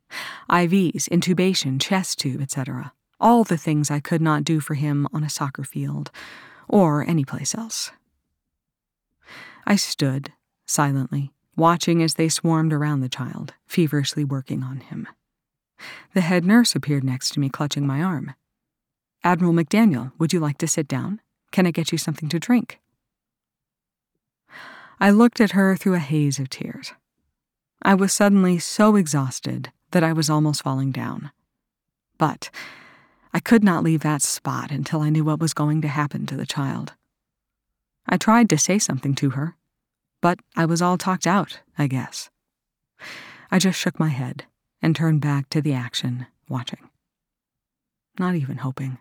IVs, 0.51 1.09
intubation, 1.09 1.81
chest 1.81 2.19
tube, 2.19 2.41
etc 2.41 2.93
all 3.21 3.45
the 3.45 3.57
things 3.57 3.91
I 3.91 4.01
could 4.01 4.23
not 4.23 4.45
do 4.45 4.61
for 4.61 4.75
him 4.75 5.07
on 5.13 5.23
a 5.23 5.31
soccer 5.31 5.63
field 5.63 6.11
or 6.71 7.07
any 7.07 7.25
place 7.25 7.55
else. 7.55 7.91
I 9.67 9.77
stood, 9.77 10.33
silently, 10.67 11.33
watching 11.57 12.03
as 12.03 12.15
they 12.15 12.29
swarmed 12.29 12.73
around 12.73 13.01
the 13.01 13.09
child, 13.09 13.55
feverishly 13.67 14.25
working 14.25 14.63
on 14.63 14.81
him. 14.81 15.07
The 16.15 16.23
head 16.23 16.45
nurse 16.45 16.75
appeared 16.75 17.05
next 17.05 17.31
to 17.35 17.41
me, 17.41 17.49
clutching 17.49 17.87
my 17.87 18.03
arm. 18.03 18.35
Admiral 19.23 19.53
McDaniel, 19.53 20.13
would 20.19 20.33
you 20.33 20.41
like 20.41 20.59
to 20.59 20.69
sit 20.69 20.89
down? 20.89 21.21
Can 21.53 21.67
I 21.67 21.71
get 21.71 21.93
you 21.93 21.99
something 21.99 22.29
to 22.31 22.39
drink? 22.39 22.81
I 24.99 25.11
looked 25.11 25.41
at 25.41 25.53
her 25.53 25.77
through 25.77 25.95
a 25.95 25.99
haze 25.99 26.39
of 26.39 26.49
tears. 26.49 26.93
I 27.83 27.95
was 27.95 28.13
suddenly 28.13 28.59
so 28.59 28.97
exhausted 28.97 29.73
that 29.91 30.05
I 30.05 30.13
was 30.13 30.31
almost 30.31 30.63
falling 30.63 30.93
down. 30.93 31.31
But 32.19 32.51
I 33.33 33.41
could 33.41 33.63
not 33.63 33.85
leave 33.85 34.01
that 34.01 34.23
spot 34.23 34.71
until 34.71 35.01
I 35.01 35.11
knew 35.11 35.25
what 35.25 35.41
was 35.41 35.55
going 35.55 35.83
to 35.83 35.89
happen 35.89 36.27
to 36.27 36.37
the 36.37 36.47
child. 36.47 36.95
I 38.09 38.17
tried 38.17 38.49
to 38.51 38.59
say 38.59 38.79
something 38.79 39.15
to 39.17 39.31
her, 39.31 39.57
but 40.21 40.39
I 40.57 40.67
was 40.67 40.83
all 40.83 40.99
talked 40.99 41.27
out, 41.27 41.61
I 41.79 41.87
guess. 41.87 42.31
I 43.51 43.59
just 43.59 43.79
shook 43.79 44.01
my 44.01 44.09
head 44.09 44.45
and 44.83 44.97
turned 44.97 45.21
back 45.21 45.49
to 45.51 45.61
the 45.61 45.75
action, 45.75 46.27
watching. 46.49 46.91
Not 48.19 48.35
even 48.35 48.59
hoping. 48.59 48.99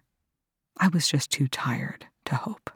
I 0.77 0.87
was 0.87 1.07
just 1.07 1.31
too 1.31 1.47
tired 1.47 2.05
to 2.25 2.35
hope. 2.35 2.69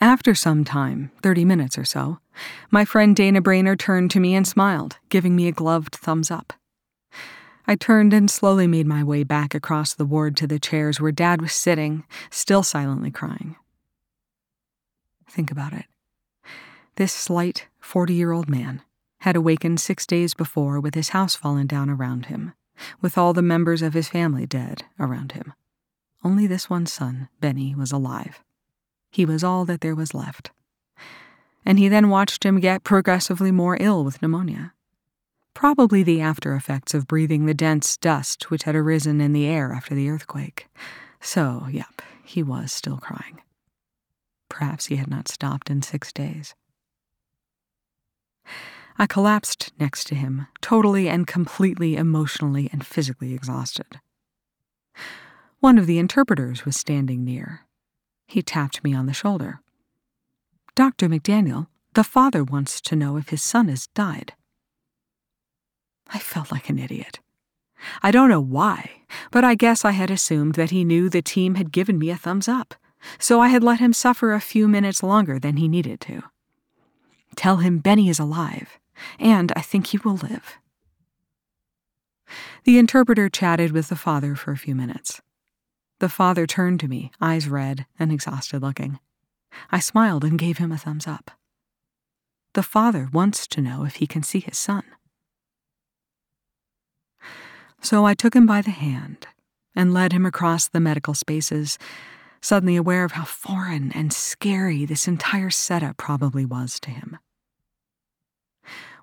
After 0.00 0.34
some 0.34 0.64
time, 0.64 1.12
30 1.22 1.44
minutes 1.44 1.78
or 1.78 1.84
so, 1.84 2.18
my 2.70 2.84
friend 2.84 3.14
Dana 3.14 3.40
Brainer 3.40 3.78
turned 3.78 4.10
to 4.12 4.20
me 4.20 4.34
and 4.34 4.46
smiled, 4.46 4.98
giving 5.10 5.36
me 5.36 5.46
a 5.46 5.52
gloved 5.52 5.94
thumbs 5.94 6.30
up. 6.30 6.52
I 7.66 7.76
turned 7.76 8.12
and 8.12 8.30
slowly 8.30 8.66
made 8.66 8.86
my 8.86 9.04
way 9.04 9.22
back 9.22 9.54
across 9.54 9.94
the 9.94 10.04
ward 10.04 10.36
to 10.38 10.46
the 10.46 10.58
chairs 10.58 11.00
where 11.00 11.12
Dad 11.12 11.40
was 11.40 11.52
sitting, 11.52 12.04
still 12.30 12.62
silently 12.62 13.10
crying. 13.10 13.56
Think 15.28 15.50
about 15.50 15.72
it. 15.72 15.84
This 16.96 17.12
slight, 17.12 17.68
40 17.80 18.14
year 18.14 18.32
old 18.32 18.48
man 18.48 18.82
had 19.20 19.36
awakened 19.36 19.80
six 19.80 20.06
days 20.06 20.34
before 20.34 20.80
with 20.80 20.94
his 20.94 21.10
house 21.10 21.36
fallen 21.36 21.66
down 21.66 21.88
around 21.88 22.26
him, 22.26 22.52
with 23.00 23.16
all 23.16 23.32
the 23.32 23.42
members 23.42 23.80
of 23.80 23.94
his 23.94 24.08
family 24.08 24.46
dead 24.46 24.82
around 24.98 25.32
him. 25.32 25.54
Only 26.24 26.46
this 26.46 26.68
one 26.68 26.86
son, 26.86 27.28
Benny, 27.40 27.74
was 27.74 27.92
alive. 27.92 28.42
He 29.10 29.24
was 29.24 29.44
all 29.44 29.64
that 29.66 29.80
there 29.80 29.94
was 29.94 30.14
left. 30.14 30.50
And 31.64 31.78
he 31.78 31.88
then 31.88 32.10
watched 32.10 32.44
him 32.44 32.58
get 32.58 32.82
progressively 32.82 33.52
more 33.52 33.76
ill 33.80 34.04
with 34.04 34.20
pneumonia 34.20 34.72
probably 35.54 36.02
the 36.02 36.20
after 36.20 36.54
effects 36.54 36.94
of 36.94 37.06
breathing 37.06 37.46
the 37.46 37.54
dense 37.54 37.96
dust 37.96 38.50
which 38.50 38.64
had 38.64 38.74
arisen 38.74 39.20
in 39.20 39.32
the 39.32 39.46
air 39.46 39.72
after 39.72 39.94
the 39.94 40.08
earthquake. 40.08 40.68
So, 41.20 41.66
yep, 41.70 42.02
he 42.24 42.42
was 42.42 42.72
still 42.72 42.98
crying. 42.98 43.40
Perhaps 44.48 44.86
he 44.86 44.96
had 44.96 45.08
not 45.08 45.28
stopped 45.28 45.70
in 45.70 45.82
six 45.82 46.12
days. 46.12 46.54
I 48.98 49.06
collapsed 49.06 49.72
next 49.78 50.04
to 50.08 50.14
him, 50.14 50.46
totally 50.60 51.08
and 51.08 51.26
completely 51.26 51.96
emotionally 51.96 52.68
and 52.72 52.86
physically 52.86 53.32
exhausted. 53.32 54.00
One 55.60 55.78
of 55.78 55.86
the 55.86 55.98
interpreters 55.98 56.64
was 56.64 56.76
standing 56.76 57.24
near. 57.24 57.60
He 58.26 58.42
tapped 58.42 58.84
me 58.84 58.94
on 58.94 59.06
the 59.06 59.12
shoulder. 59.12 59.60
Dr. 60.74 61.08
McDaniel, 61.08 61.68
the 61.94 62.04
father 62.04 62.42
wants 62.42 62.80
to 62.82 62.96
know 62.96 63.16
if 63.16 63.28
his 63.28 63.42
son 63.42 63.68
has 63.68 63.86
died. 63.88 64.34
I 66.08 66.18
felt 66.18 66.52
like 66.52 66.68
an 66.68 66.78
idiot. 66.78 67.20
I 68.02 68.10
don't 68.10 68.28
know 68.28 68.40
why, 68.40 69.02
but 69.30 69.44
I 69.44 69.54
guess 69.54 69.84
I 69.84 69.92
had 69.92 70.10
assumed 70.10 70.54
that 70.54 70.70
he 70.70 70.84
knew 70.84 71.08
the 71.08 71.22
team 71.22 71.56
had 71.56 71.72
given 71.72 71.98
me 71.98 72.10
a 72.10 72.16
thumbs 72.16 72.48
up, 72.48 72.74
so 73.18 73.40
I 73.40 73.48
had 73.48 73.64
let 73.64 73.80
him 73.80 73.92
suffer 73.92 74.32
a 74.32 74.40
few 74.40 74.68
minutes 74.68 75.02
longer 75.02 75.38
than 75.38 75.56
he 75.56 75.68
needed 75.68 76.00
to. 76.02 76.22
Tell 77.34 77.56
him 77.56 77.78
Benny 77.78 78.08
is 78.08 78.18
alive, 78.18 78.78
and 79.18 79.52
I 79.56 79.60
think 79.60 79.88
he 79.88 79.98
will 79.98 80.16
live. 80.16 80.58
The 82.64 82.78
interpreter 82.78 83.28
chatted 83.28 83.72
with 83.72 83.88
the 83.88 83.96
father 83.96 84.34
for 84.34 84.52
a 84.52 84.58
few 84.58 84.74
minutes. 84.74 85.20
The 85.98 86.08
father 86.08 86.46
turned 86.46 86.80
to 86.80 86.88
me, 86.88 87.10
eyes 87.20 87.48
red 87.48 87.86
and 87.98 88.12
exhausted 88.12 88.62
looking. 88.62 88.98
I 89.70 89.80
smiled 89.80 90.24
and 90.24 90.38
gave 90.38 90.58
him 90.58 90.72
a 90.72 90.78
thumbs 90.78 91.06
up. 91.06 91.30
The 92.54 92.62
father 92.62 93.08
wants 93.12 93.46
to 93.48 93.60
know 93.60 93.84
if 93.84 93.96
he 93.96 94.06
can 94.06 94.22
see 94.22 94.40
his 94.40 94.58
son. 94.58 94.84
So 97.82 98.06
I 98.06 98.14
took 98.14 98.34
him 98.34 98.46
by 98.46 98.62
the 98.62 98.70
hand 98.70 99.26
and 99.74 99.92
led 99.92 100.12
him 100.12 100.24
across 100.24 100.68
the 100.68 100.80
medical 100.80 101.14
spaces, 101.14 101.78
suddenly 102.40 102.76
aware 102.76 103.04
of 103.04 103.12
how 103.12 103.24
foreign 103.24 103.90
and 103.92 104.12
scary 104.12 104.84
this 104.84 105.08
entire 105.08 105.50
setup 105.50 105.96
probably 105.96 106.44
was 106.44 106.78
to 106.80 106.90
him. 106.90 107.18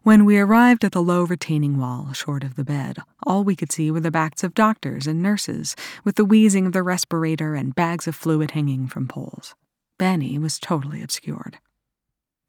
When 0.04 0.24
we 0.24 0.40
arrived 0.40 0.86
at 0.86 0.94
the 0.94 1.04
low 1.04 1.24
retaining 1.24 1.78
wall 1.78 2.14
short 2.14 2.46
of 2.46 2.56
the 2.56 2.64
bed, 2.64 3.00
all 3.24 3.44
we 3.44 3.56
could 3.58 3.72
see 3.72 3.92
were 3.92 4.00
the 4.00 4.12
backs 4.12 4.46
of 4.46 4.54
doctors 4.54 5.08
and 5.08 5.22
nurses, 5.22 5.76
with 6.06 6.16
the 6.16 6.24
wheezing 6.24 6.66
of 6.66 6.72
the 6.72 6.84
respirator 6.84 7.54
and 7.54 7.76
bags 7.76 8.08
of 8.08 8.16
fluid 8.16 8.52
hanging 8.52 8.88
from 8.88 9.10
poles. 9.10 9.56
Benny 9.98 10.40
was 10.40 10.58
totally 10.58 11.04
obscured. 11.04 11.60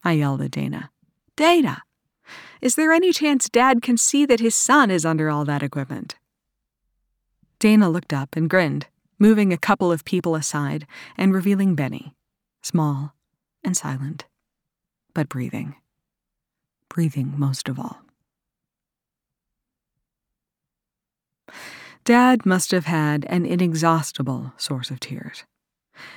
I 0.04 0.12
yelled 0.12 0.42
at 0.42 0.52
Dana. 0.52 0.90
Dana! 1.34 1.82
Is 2.60 2.76
there 2.76 2.92
any 2.92 3.12
chance 3.12 3.48
Dad 3.48 3.82
can 3.82 3.96
see 3.96 4.24
that 4.26 4.38
his 4.38 4.54
son 4.54 4.90
is 4.92 5.04
under 5.04 5.28
all 5.28 5.44
that 5.44 5.64
equipment? 5.64 6.14
Dana 7.60 7.90
looked 7.90 8.12
up 8.12 8.34
and 8.36 8.48
grinned, 8.50 8.86
moving 9.18 9.52
a 9.52 9.58
couple 9.58 9.92
of 9.92 10.04
people 10.04 10.34
aside 10.34 10.86
and 11.16 11.34
revealing 11.34 11.74
Benny, 11.74 12.14
small 12.62 13.14
and 13.62 13.76
silent, 13.76 14.24
but 15.14 15.28
breathing. 15.28 15.76
Breathing 16.88 17.34
most 17.36 17.68
of 17.68 17.78
all. 17.78 18.00
Dad 22.04 22.46
must 22.46 22.70
have 22.70 22.86
had 22.86 23.26
an 23.26 23.44
inexhaustible 23.44 24.54
source 24.56 24.90
of 24.90 24.98
tears, 24.98 25.44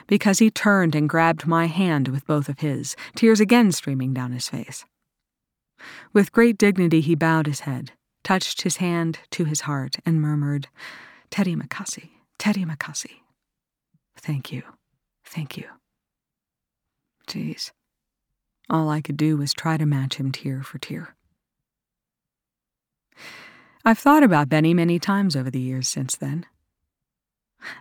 because 0.07 0.39
he 0.39 0.49
turned 0.49 0.95
and 0.95 1.09
grabbed 1.09 1.45
my 1.45 1.65
hand 1.65 2.07
with 2.07 2.25
both 2.25 2.47
of 2.47 2.59
his, 2.59 2.95
tears 3.15 3.41
again 3.41 3.71
streaming 3.73 4.13
down 4.13 4.31
his 4.31 4.47
face. 4.47 4.85
With 6.13 6.31
great 6.31 6.57
dignity, 6.57 7.01
he 7.01 7.15
bowed 7.15 7.47
his 7.47 7.61
head, 7.61 7.91
touched 8.23 8.61
his 8.61 8.77
hand 8.77 9.19
to 9.31 9.43
his 9.43 9.61
heart, 9.61 9.97
and 10.05 10.21
murmured, 10.21 10.69
Terima 11.33 11.65
kasih, 11.65 12.11
Terima 12.37 12.77
kasih. 12.77 13.09
Thank 14.15 14.51
you, 14.51 14.61
thank 15.25 15.57
you. 15.57 15.65
Geez, 17.25 17.71
all 18.69 18.87
I 18.87 19.01
could 19.01 19.17
do 19.17 19.35
was 19.35 19.51
try 19.51 19.77
to 19.77 19.85
match 19.87 20.17
him 20.17 20.31
tear 20.31 20.61
for 20.61 20.77
tear. 20.77 21.15
I've 23.83 23.97
thought 23.97 24.21
about 24.21 24.47
Benny 24.47 24.75
many 24.75 24.99
times 24.99 25.35
over 25.35 25.49
the 25.49 25.59
years 25.59 25.89
since 25.89 26.15
then. 26.15 26.45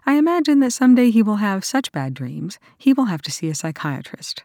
I 0.06 0.14
imagine 0.14 0.61
that 0.61 0.73
someday 0.73 1.11
he 1.11 1.23
will 1.23 1.44
have 1.44 1.62
such 1.62 1.92
bad 1.92 2.14
dreams, 2.14 2.59
he 2.78 2.94
will 2.94 3.12
have 3.12 3.21
to 3.21 3.30
see 3.30 3.50
a 3.50 3.54
psychiatrist. 3.54 4.44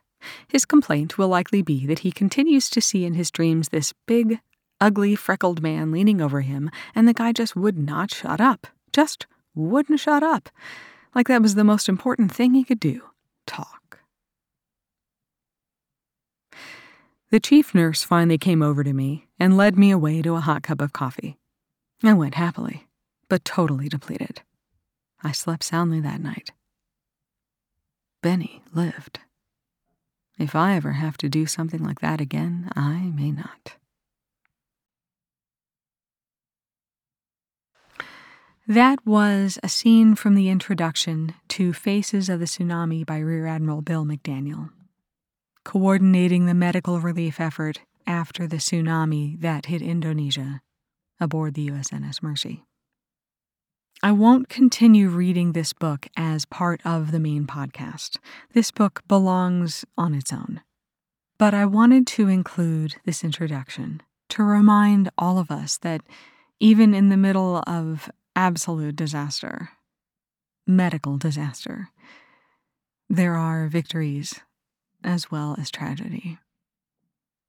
His 0.49 0.65
complaint 0.65 1.17
will 1.17 1.29
likely 1.29 1.61
be 1.61 1.87
that 1.87 1.99
he 1.99 2.11
continues 2.11 2.69
to 2.71 2.81
see 2.81 3.05
in 3.05 3.13
his 3.13 3.31
dreams 3.31 3.69
this 3.69 3.93
big, 4.05 4.41
ugly, 4.81 5.15
freckled 5.15 5.61
man 5.61 5.93
leaning 5.93 6.19
over 6.19 6.41
him, 6.41 6.69
and 6.93 7.07
the 7.07 7.13
guy 7.13 7.31
just 7.31 7.55
would 7.55 7.77
not 7.77 8.11
shut 8.11 8.41
up 8.41 8.67
just 8.98 9.27
wouldn't 9.54 10.00
shut 10.00 10.24
up, 10.24 10.50
like 11.13 11.27
that 11.27 11.44
was 11.44 11.54
the 11.54 11.63
most 11.63 11.88
important 11.88 12.34
thing 12.34 12.56
he 12.56 12.63
could 12.63 12.80
do 12.80 13.04
talk. 13.46 14.00
The 17.30 17.39
chief 17.39 17.75
nurse 17.75 18.01
finally 18.04 18.39
came 18.39 18.63
over 18.63 18.84
to 18.84 18.94
me 18.94 19.27
and 19.39 19.56
led 19.56 19.77
me 19.77 19.92
away 19.92 20.24
to 20.24 20.34
a 20.34 20.39
hot 20.39 20.63
cup 20.63 20.82
of 20.82 20.94
coffee. 20.94 21.38
I 22.04 22.13
went 22.13 22.34
happily, 22.34 22.88
but 23.30 23.46
totally 23.46 23.88
depleted. 23.88 24.42
I 25.24 25.32
slept 25.32 25.63
soundly 25.63 26.00
that 26.00 26.20
night. 26.20 26.51
Benny 28.24 28.63
lived. 28.74 29.20
If 30.40 30.55
I 30.55 30.75
ever 30.75 30.94
have 30.94 31.18
to 31.18 31.29
do 31.29 31.46
something 31.46 31.83
like 31.83 32.00
that 32.00 32.20
again, 32.20 32.72
I 32.75 33.12
may 33.14 33.29
not. 33.29 33.67
That 38.70 39.06
was 39.06 39.58
a 39.64 39.70
scene 39.70 40.14
from 40.16 40.36
the 40.36 40.50
introduction 40.50 41.34
to 41.48 41.72
Faces 41.72 42.27
of 42.27 42.42
the 42.42 42.46
Tsunami 42.46 43.06
by 43.06 43.20
Rear 43.20 43.48
Admiral 43.48 43.82
Bill 43.82 44.03
McDaniel, 44.03 44.72
coordinating 45.64 46.48
the 46.48 46.53
medical 46.53 47.00
relief 47.00 47.40
effort 47.40 47.80
after 48.06 48.46
the 48.46 48.58
tsunami 48.58 49.40
that 49.40 49.68
hit 49.68 49.82
Indonesia 49.82 50.60
aboard 51.18 51.53
the 51.53 51.70
USNS 51.70 52.22
Mercy. 52.22 52.66
I 54.03 54.12
won't 54.12 54.50
continue 54.50 55.08
reading 55.08 55.53
this 55.53 55.72
book 55.72 56.08
as 56.18 56.44
part 56.44 56.82
of 56.84 57.14
the 57.14 57.22
main 57.22 57.48
podcast. 57.48 58.18
This 58.51 58.72
book 58.72 59.01
belongs 59.08 59.86
on 59.98 60.14
its 60.14 60.34
own. 60.34 60.60
But 61.38 61.53
I 61.53 61.66
wanted 61.66 62.06
to 62.08 62.27
include 62.27 62.98
this 63.06 63.24
introduction 63.24 64.01
to 64.27 64.44
remind 64.44 65.10
all 65.18 65.40
of 65.40 65.51
us 65.51 65.77
that 65.77 66.01
even 66.60 66.94
in 66.94 67.08
the 67.08 67.16
middle 67.16 67.64
of 67.66 68.10
absolute 68.37 68.95
disaster, 68.95 69.71
medical 70.67 71.17
disaster, 71.17 71.89
there 73.09 73.33
are 73.33 73.67
victories 73.67 74.41
as 75.03 75.31
well 75.31 75.55
as 75.59 75.71
tragedy. 75.71 76.37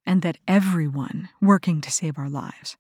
And 0.07 0.23
that 0.23 0.39
everyone 0.49 1.29
working 1.43 1.83
to 1.83 1.91
save 1.91 2.17
our 2.17 2.31
lives 2.31 2.79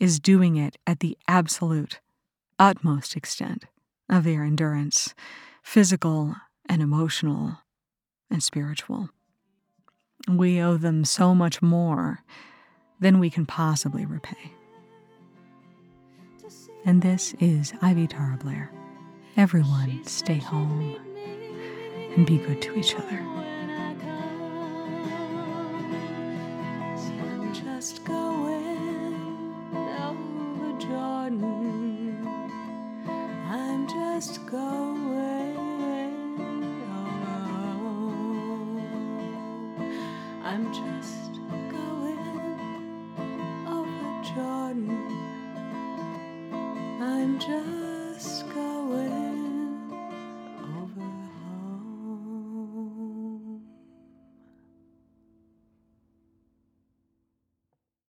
is 0.00 0.18
doing 0.18 0.56
it 0.56 0.78
at 0.84 0.98
the 0.98 1.16
absolute, 1.28 2.00
utmost 2.58 3.14
extent 3.16 3.66
of 4.10 4.24
their 4.24 4.42
endurance, 4.42 5.14
physical 5.62 6.34
and 6.68 6.82
emotional 6.82 7.58
and 8.28 8.42
spiritual. 8.42 9.10
We 10.28 10.60
owe 10.60 10.76
them 10.76 11.04
so 11.04 11.36
much 11.36 11.62
more 11.62 12.24
than 12.98 13.20
we 13.20 13.30
can 13.30 13.46
possibly 13.46 14.04
repay 14.04 14.55
and 16.86 17.02
this 17.02 17.34
is 17.40 17.72
Ivy 17.82 18.06
Tara 18.06 18.36
Blair. 18.36 18.70
Everyone, 19.36 20.02
stay 20.06 20.38
home 20.38 20.96
and 22.14 22.24
be 22.24 22.38
good 22.38 22.62
to 22.62 22.78
each 22.78 22.94
other. 22.94 23.20